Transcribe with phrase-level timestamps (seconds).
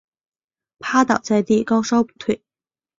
[0.79, 2.43] 趴倒在地高烧不退